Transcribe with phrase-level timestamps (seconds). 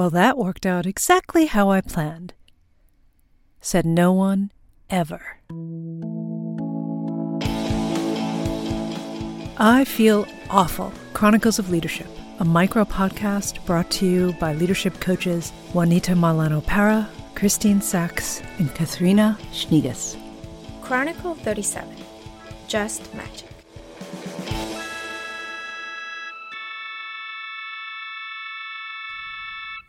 [0.00, 2.32] Well, that worked out exactly how I planned.
[3.60, 4.50] Said no one
[4.88, 5.36] ever.
[9.58, 12.08] I Feel Awful Chronicles of Leadership,
[12.38, 18.74] a micro podcast brought to you by leadership coaches Juanita Malano Para, Christine Sachs, and
[18.74, 20.16] Katharina Schniegas.
[20.80, 21.94] Chronicle 37
[22.68, 23.59] Just Magic.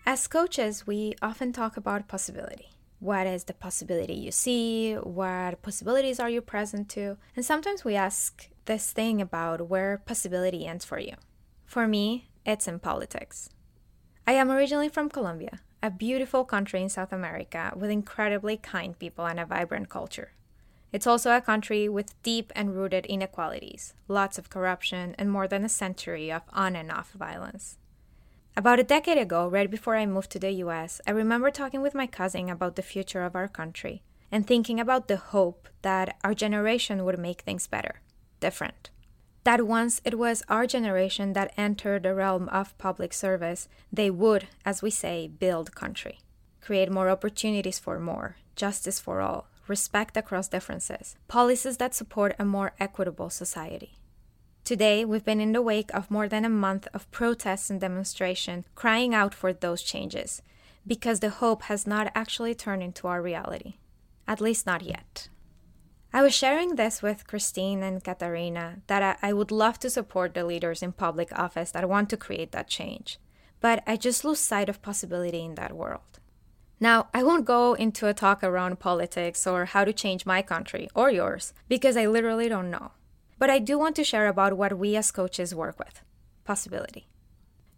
[0.04, 2.69] As coaches, we often talk about possibility.
[3.00, 4.93] What is the possibility you see?
[4.96, 7.18] What possibilities are you present to?
[7.36, 11.14] And sometimes we ask this thing about where possibility ends for you.
[11.65, 13.50] For me, it's in politics.
[14.25, 19.28] I am originally from Colombia, a beautiful country in South America with incredibly kind people
[19.28, 20.31] and a vibrant culture.
[20.92, 25.64] It's also a country with deep and rooted inequalities, lots of corruption, and more than
[25.64, 27.78] a century of on and off violence.
[28.57, 31.96] About a decade ago, right before I moved to the US, I remember talking with
[31.96, 36.34] my cousin about the future of our country and thinking about the hope that our
[36.34, 38.02] generation would make things better,
[38.42, 38.89] different.
[39.45, 44.50] That once it was our generation that entered the realm of public service, they would,
[44.66, 46.20] as we say, build country,
[46.59, 52.44] create more opportunities for more, justice for all, respect across differences, policies that support a
[52.44, 53.94] more equitable society.
[54.72, 58.64] Today, we've been in the wake of more than a month of protests and demonstration
[58.73, 60.41] crying out for those changes,
[60.88, 63.73] because the hope has not actually turned into our reality.
[64.30, 65.27] At least not yet.
[66.14, 70.45] I was sharing this with Christine and Katarina that I, would love to support the
[70.45, 73.19] leaders in public office that want to create that change,
[73.59, 76.22] but I just lose sight of possibility in that world.
[76.80, 80.88] Now, I won't go into a talk around politics or how to change my country
[80.95, 82.92] or yours because I literally don't know.
[83.42, 86.03] But I do want to share about what we as coaches work with
[86.44, 87.08] possibility.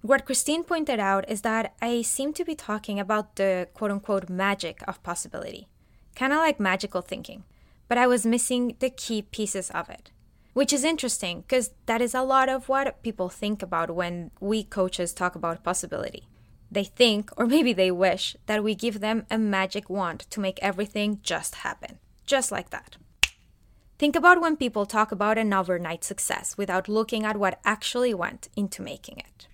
[0.01, 4.27] What Christine pointed out is that I seem to be talking about the quote unquote
[4.27, 5.69] magic of possibility,
[6.17, 7.45] kind of like magical thinking,
[7.87, 10.11] but I was missing the key pieces of it.
[10.51, 14.65] Which is interesting because that is a lot of what people think about when we
[14.65, 16.27] coaches talk about possibility.
[16.69, 20.59] They think, or maybe they wish, that we give them a magic wand to make
[20.61, 21.99] everything just happen.
[22.25, 22.97] Just like that.
[23.99, 28.49] Think about when people talk about an overnight success without looking at what actually went
[28.55, 29.47] into making it.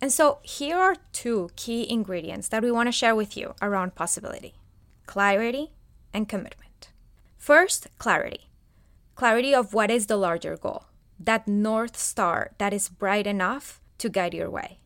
[0.00, 3.94] And so here are two key ingredients that we want to share with you around
[3.94, 4.54] possibility
[5.06, 5.72] clarity
[6.14, 6.90] and commitment.
[7.36, 8.50] First, clarity.
[9.14, 10.84] Clarity of what is the larger goal,
[11.18, 14.78] that North Star that is bright enough to guide your way.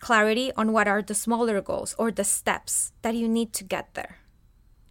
[0.00, 3.94] Clarity on what are the smaller goals or the steps that you need to get
[3.94, 4.18] there.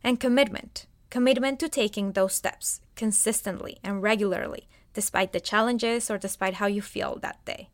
[0.03, 6.55] And commitment commitment to taking those steps consistently and regularly, despite the challenges or despite
[6.55, 7.69] how you feel that day.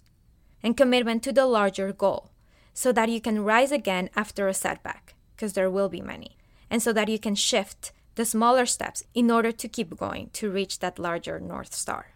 [0.63, 2.31] And commitment to the larger goal,
[2.73, 6.37] so that you can rise again after a setback, because there will be many,
[6.69, 10.49] and so that you can shift the smaller steps in order to keep going to
[10.49, 12.13] reach that larger North Star.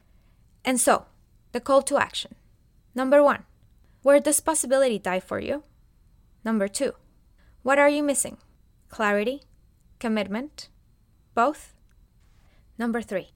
[0.63, 1.05] And so,
[1.51, 2.35] the call to action.
[2.95, 3.43] Number one,
[4.01, 5.63] where does possibility die for you?
[6.43, 6.93] Number two,
[7.63, 8.37] what are you missing?
[8.89, 9.41] Clarity,
[9.99, 10.69] commitment,
[11.33, 11.73] both?
[12.77, 13.29] Number three,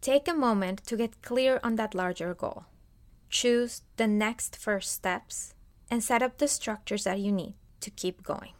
[0.00, 2.64] take a moment to get clear on that larger goal.
[3.30, 5.54] Choose the next first steps
[5.90, 8.52] and set up the structures that you need to keep going.